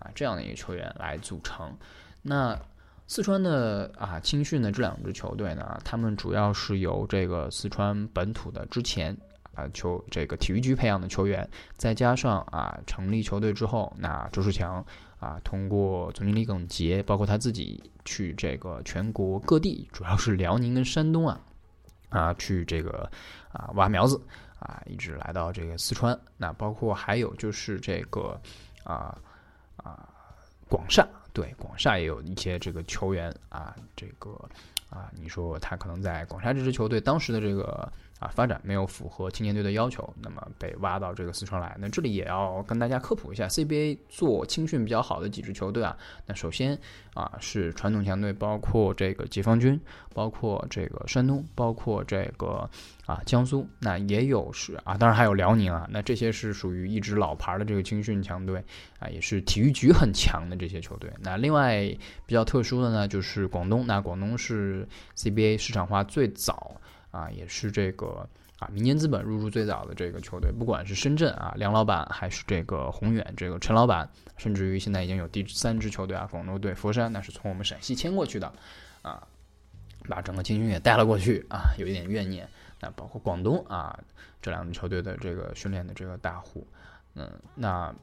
[0.00, 1.72] 啊，这样的一个球员来组成。
[2.20, 2.58] 那
[3.06, 9.16] 四川的啊青训的这两支球队呢，他们主要是由这个四川本土的之前
[9.54, 14.84] 啊球这个体育局培养的球员，再加上啊成立球队之后，那周世强。
[15.24, 21.40] 啊，通过总经理耿杰，包括他自己去这个全国各地，主要是辽宁跟山东啊，
[22.10, 23.10] 啊，去这个
[23.50, 24.20] 啊挖苗子
[24.58, 26.18] 啊，一直来到这个四川。
[26.36, 28.38] 那包括还有就是这个
[28.82, 29.16] 啊
[29.78, 30.06] 啊
[30.68, 34.30] 广厦，对广厦也有一些这个球员啊，这个
[34.90, 37.90] 啊，你说他可能在广厦这支球队当时的这个。
[38.24, 41.76] 啊，发展没有符合青年队的要求，那么被挖到这个四川来。
[41.78, 45.94] 那这里也要跟大家科普一下，CBA 做青训比较好的几支球队啊。
[46.24, 46.78] 那首先
[47.12, 49.78] 啊是传统强队，包括这个解放军，
[50.14, 52.66] 包括这个山东，包括这个
[53.04, 53.68] 啊江苏。
[53.78, 55.86] 那也有是啊，当然还有辽宁啊。
[55.90, 58.64] 那这些是属于一支老牌的这个青训强队
[59.00, 61.12] 啊，也是体育局很强的这些球队。
[61.20, 61.84] 那另外
[62.24, 63.86] 比较特殊的呢，就是广东。
[63.86, 66.80] 那广东是 CBA 市场化最早。
[67.14, 78.52] 啊，也是这个啊，民间资本入驻最早的这个球队，不管是深圳啊梁老板，还是这个宏远这个陈老板，甚至于现在已经有第三支球队啊，广州队佛山，那是从我们陕西迁过去的，
[79.02, 79.24] 啊，
[80.08, 82.48] 把整个青训也带了过去啊，有一点怨念。
[82.80, 83.96] 那包括广东啊
[84.42, 86.66] 这两支球队的这个训练的这个大户，
[87.14, 87.94] 嗯，那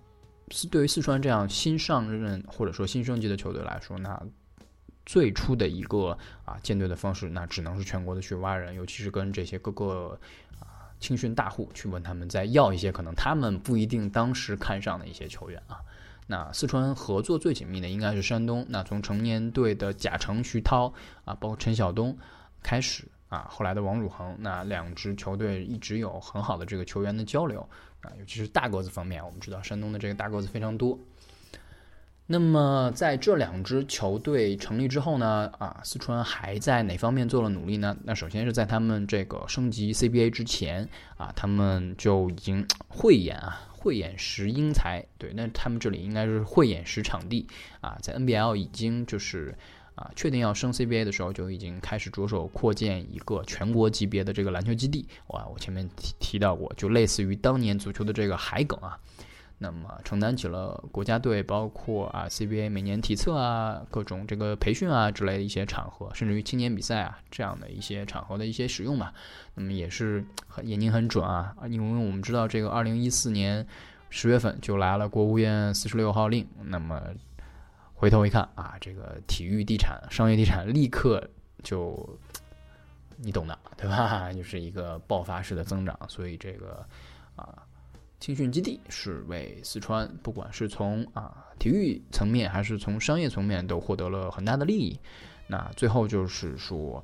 [0.72, 4.22] 对于四川这样新上任或者说新升级的球队来说，那。
[5.06, 10.20] 最初的一个啊建队的方式，那只能是全国的去挖人，尤其是跟这些各个
[10.60, 15.82] 啊青训大户去问他们，再要一些可能他们不一定当时看上的一些球员啊。
[16.28, 20.94] 那四川合作最紧密的应该是山东，那从成年队的贾成、徐涛
[21.26, 22.18] 啊，包括陈晓东
[22.64, 27.68] 开始啊，后来的王汝恒，那两支球队一直有很好的这个球员的交流
[28.02, 30.98] 啊，尤其是大个子方面，我们知道山东的这个大个子非常多。
[32.32, 37.94] 那么在这两支球队成立之后呢，啊，四川还在哪方面做了努力呢？
[38.06, 45.06] 那首先是在他们这个升级 CBA 之前啊，他们就已经慧眼啊，慧眼识英才。
[45.18, 47.46] 对，那他们这里应该是慧眼识场地
[47.82, 49.54] 啊，在 NBL 已经就是
[49.96, 55.06] 啊，确定要升 CBA 的时候，就已经开始着手扩建一个全国级别的这个篮球基地。
[55.28, 58.98] 哇，我前面提提到过，就类似于当年足球的这个海埂啊。
[59.64, 69.14] 那么承担起了国家队，包括啊 CBA 每年体测啊、各种这个培训啊之类的一些场合，甚至于青年比赛啊这样的一些场合的一些使用吧。
[69.54, 73.64] 那么也是很眼睛很准啊，因为我们知道这个二零一四年
[74.10, 77.00] 十月份就来了国务院四十六号令，那么
[77.94, 81.30] 回头一看啊，这个体育地产、商业地产立刻
[81.62, 82.18] 就
[83.18, 84.34] 你懂的，对吧？
[84.34, 86.84] 就是一个爆发式的增长，所以这个
[87.36, 87.62] 啊。
[88.22, 94.98] 青训基地是为四川，不管是从啊体育层面还是从商业层面，都获得了很大的利益。
[95.48, 97.04] 那最后就是说，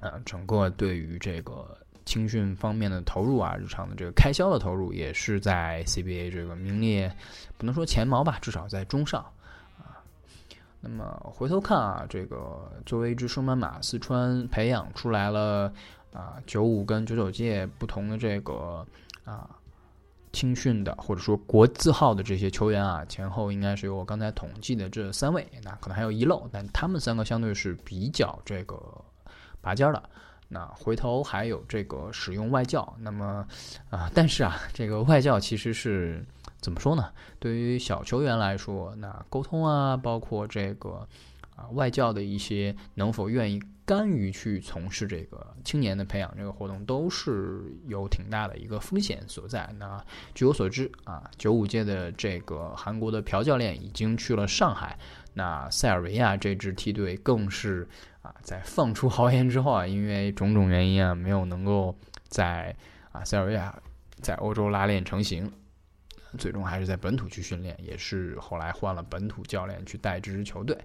[0.00, 7.14] 呃，整个对于这个青训方面的投入啊，日常的这个开销的投入，也是在 CBA 这个名列
[7.58, 9.20] 不能说前茅吧，至少在中上
[9.78, 10.00] 啊。
[10.80, 15.70] 那么回头看啊，这个作为一支升班马，四川培养出来了
[16.14, 18.86] 啊九五跟九九届不同的这个
[19.26, 19.50] 啊。
[20.36, 28.76] 青训的或者说国字号的这些球员啊，前后应该是有我刚才统计的这三位，那可能还有遗漏，但他们三个相对是比较这个
[29.62, 30.02] 拔尖的。
[30.48, 33.46] 那回头还有这个使用外教，那么
[33.88, 36.22] 啊，但是啊，这个外教其实是
[36.60, 37.08] 怎么说呢？
[37.38, 41.08] 对于小球员来说，那沟通啊，包括这个
[41.56, 49.68] 啊外教的一些能否愿意甘于去从事这个青年的培养这个活动，都是有挺大的一个风险所在。
[49.78, 50.04] 那
[50.34, 54.98] 据我所知啊，九五届的这个韩国的朴教练已经去了上海，
[55.34, 57.88] 那塞尔维亚这支梯队更是
[58.22, 61.96] 啊在放出豪言之后啊，因为种种原因啊，没有能够
[62.28, 62.76] 在
[63.12, 63.76] 啊塞尔维亚
[64.20, 65.50] 在欧洲拉练成型。
[66.38, 70.76] 最终还是在本土去训练，也是后来换了本土教练去带这支球队。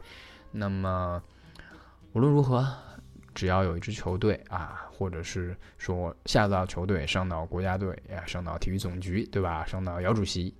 [0.51, 1.21] 那么
[2.13, 2.67] 无论如何，
[3.33, 9.65] 只要有一支球队啊，或者是说下到球队上到国家队呀，上到体育总局，对吧？
[9.65, 10.53] 上到姚主席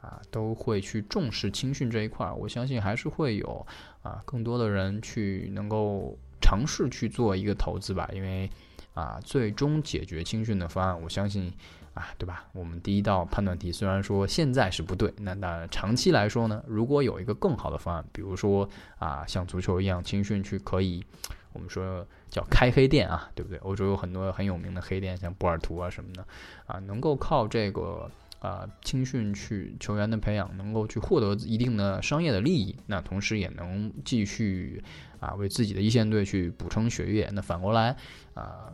[0.00, 2.34] 啊，都会去重视青训这一块儿。
[2.34, 3.66] 我相信还是会有
[4.02, 8.50] 啊更多的人去能够尝试去做一个投资吧，因为
[8.96, 11.52] 啊，最终解决青训的方案，我相信。
[11.96, 12.44] 啊，对吧？
[12.52, 16.62] 我们第一道判断题虽然说现在是不对，那那长期来说呢？
[16.66, 18.68] 如果有一个更好的方案，比如说
[18.98, 21.02] 啊，像足球一样青训去可以，
[21.54, 23.56] 我们说叫开黑店啊，对不对？
[23.60, 26.26] 欧洲有很多很有名的黑店，像波尔图啊什么的，
[26.66, 34.84] 啊，能够靠这个啊青训去球员的培养，能够去获得一定的商业的利益，那同时也能继续
[35.18, 37.30] 啊为自己的一线队去补充学业。
[37.32, 37.96] 那反过来
[38.34, 38.70] 啊。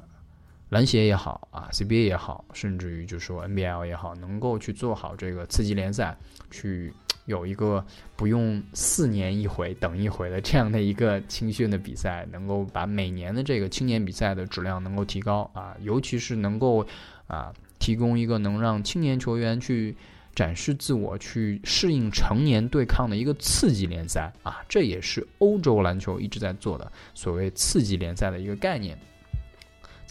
[0.72, 6.16] 篮协也好啊，CBA 也好，甚至于就是说 NBL 也好，能够去做好这个次级联赛，
[6.50, 6.90] 去
[7.26, 7.84] 有一个
[8.16, 16.86] 不用四年一回等一回的这样的一个青训的比赛，能够把每年的这个青年比赛的质量能够提高啊，尤其是能够
[17.26, 19.94] 啊提供一个能让青年球员去
[20.34, 28.98] 展示自我、去适应成年对抗的一个次级联赛啊，这也是欧洲篮球一直在做的所谓次级联赛的一个概念。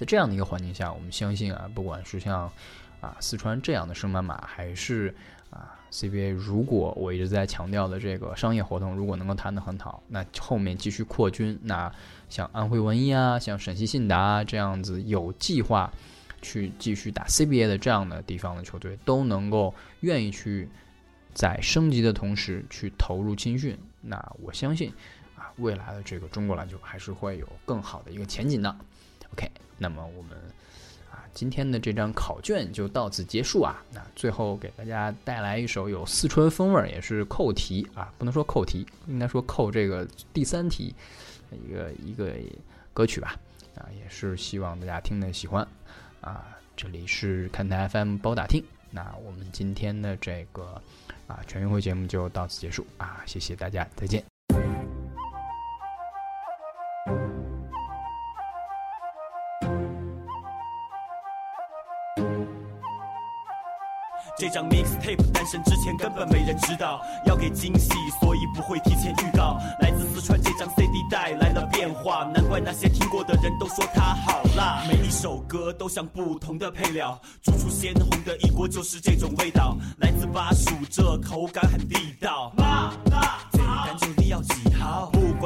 [0.01, 2.51] 在这样的一个环境下，我们相信啊，不管是像
[3.01, 5.13] 啊四川这样的升班马，还是
[5.51, 11.93] 啊 CBA，如果我一直在强调的这个商业活动，如果能够谈得很好，那后面继续扩军，那
[12.29, 15.93] 像安徽文艺啊，像陕西信达这样子有计划
[16.41, 20.67] 去继续打 CBA 的这样的地方的球队，都能够愿意去
[21.31, 24.91] 在升级的同时去投入青训，那我相信
[25.35, 28.75] 啊，未来的这个中国篮球还是会有更好的一个前景的。
[29.33, 29.49] OK。
[29.77, 30.37] 那么我们
[31.11, 33.83] 啊，今天的这张考卷就到此结束啊。
[33.91, 40.93] 那最后给大家带来一首有四川风味儿，也是扣题啊，不能说扣题，应该说扣这个第三题
[41.51, 42.33] 一个一个
[42.93, 43.35] 歌曲吧。
[43.75, 45.67] 啊，也是希望大家听的喜欢
[46.21, 46.45] 啊。
[46.75, 48.63] 这里是看台 FM 包打听。
[48.89, 50.81] 那我们今天的这个
[51.27, 54.30] 啊全运会节目就到此结束啊，谢谢大家，再见。
[64.41, 69.59] 这张 mixtape 诞生之前根本没人知道，要给惊喜，所以不会提前预告。
[69.81, 74.83] 来自四川这张 CD 带来了变化，难怪那些听过的人都说它好辣。
[74.87, 79.77] 每一首歌都像不同的配料，煮出鲜红的一锅就是这种味道。
[79.99, 82.51] 来自巴蜀，这口感很地道。
[82.57, 84.30] 辣辣，简单就你要记好。
[84.30, 84.30] 不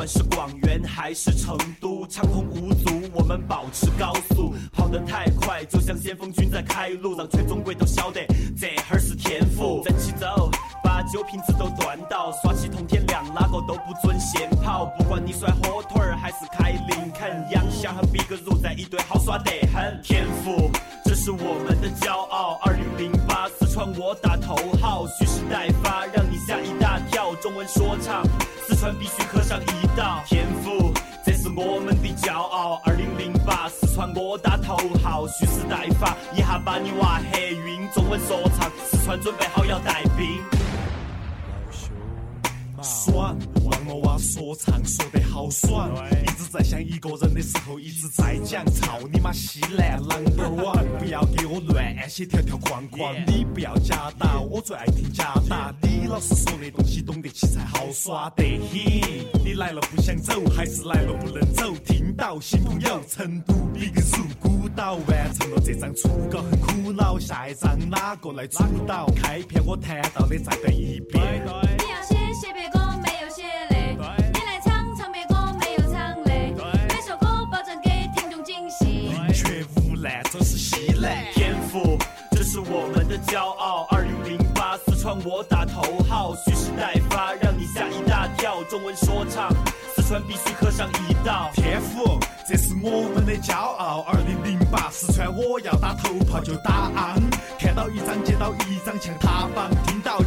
[0.07, 8.21] 是广元还是成都，畅通无阻，我们保持高速，跑得太快就像先锋军在开路，让全中国都晓得
[8.57, 8.75] 这。
[8.87, 10.49] 还是天赋，争起走，
[10.83, 14.85] 把酒瓶子都端到，耍起通天亮，哪个都不准先跑。
[14.97, 19.99] 不管你甩火腿儿还是开林肯，杨翔和比格如在一堆，好耍得很。
[20.03, 20.69] 天赋，
[21.03, 22.59] 这是我们的骄傲。
[22.63, 27.35] 二零零八，川我打头号，蓄势待发，让你吓一大跳。
[27.41, 28.23] 中文说唱，
[28.65, 30.23] 四川必须刻上一道。
[30.25, 30.93] 天赋，
[31.25, 32.79] 这是我们的骄傲。
[32.85, 37.85] 二零零八，四川我打头号，蓄势待发，一下把你娃吓晕。
[37.93, 40.64] 中文说唱，四川准备好要带兵。
[42.85, 43.35] 爽，
[43.69, 45.91] 让我娃说唱说得好爽。
[46.21, 53.15] 一直在想一个人的时候，一直在讲操你妈西南 number one，不要给我乱写条条框框。
[53.25, 55.73] 你不要假打，我最爱听假打。
[55.81, 59.43] 李老师说的东西懂得起才好耍得很。
[59.43, 61.73] 你来了不想走，还是来了不能走？
[61.85, 69.07] 听到新朋友，成都比个如孤岛，完成了这张初稿很苦恼，下一张哪个来主导？
[69.15, 70.99] 开篇我谈到的再背一
[72.53, 72.71] 遍。
[74.33, 75.35] 你来唱唱别歌
[77.51, 79.13] 保证给听众惊喜。
[79.33, 80.39] 绝无那种。
[82.55, 83.85] 是我们的骄傲。
[83.89, 88.63] 二零零八，四川我打头号，蓄势待发，让你吓一大跳。
[88.69, 89.51] 中文说唱，
[89.93, 92.17] 四川必须喝上一道天赋，
[92.47, 94.05] 这是我们的骄傲。
[94.07, 97.19] 二零零八，四川我要打头炮就打昂，
[97.59, 100.21] 看到一张接到一张枪塔防，听到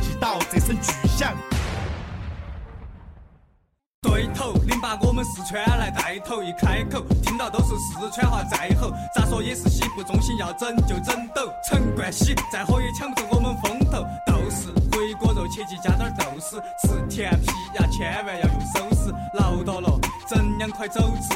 [5.01, 21.34] 我们四川来带头，一开口听到都是四川话在吼，咋说也是西部中心要整就整抖，陈冠希再火也抢不走我们风头，豆豉回锅肉切记加点豆豉，吃甜皮呀千万要用手撕，劳到了整两块肘子，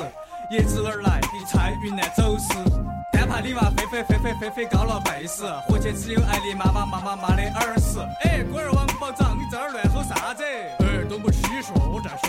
[0.53, 2.55] 椰子儿来比菜云南走私。
[3.13, 8.01] 单怕你娃飞飞飞飞飞飞高了背时，活起只有爱你妈妈妈妈妈的耳屎。
[8.25, 10.43] 哎，龟儿王保长，你这儿乱吼啥子？
[10.45, 12.22] 哎，都不许说，我在说李老师。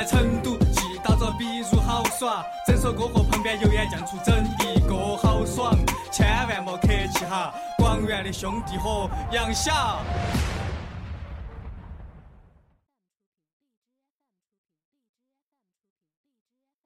[0.00, 5.76] 在成都记打着比如好耍，整首歌和旁边油盐酱醋整一个好爽，
[6.10, 10.00] 千万莫客气哈，广元的兄弟伙杨晓。